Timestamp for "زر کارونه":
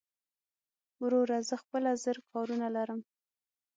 2.03-2.67